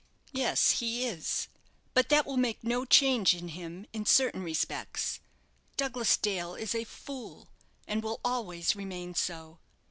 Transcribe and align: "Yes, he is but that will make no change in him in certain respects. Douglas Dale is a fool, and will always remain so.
"Yes, 0.31 0.79
he 0.79 1.05
is 1.05 1.47
but 1.93 2.09
that 2.09 2.25
will 2.25 2.35
make 2.35 2.63
no 2.63 2.85
change 2.85 3.35
in 3.35 3.49
him 3.49 3.85
in 3.93 4.03
certain 4.07 4.41
respects. 4.41 5.19
Douglas 5.77 6.17
Dale 6.17 6.55
is 6.55 6.73
a 6.73 6.85
fool, 6.85 7.49
and 7.87 8.01
will 8.01 8.19
always 8.25 8.75
remain 8.75 9.13
so. 9.13 9.59